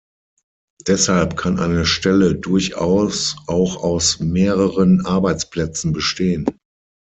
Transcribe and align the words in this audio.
Deshalb 0.87 1.37
kann 1.37 1.59
eine 1.59 1.85
Stelle 1.85 2.33
durchaus 2.33 3.35
auch 3.45 3.83
aus 3.83 4.19
mehreren 4.19 5.05
Arbeitsplätzen 5.05 5.93
bestehen. 5.93 6.47